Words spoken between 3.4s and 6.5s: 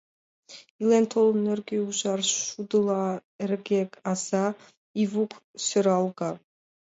эрге аза— Ивук— сӧралга.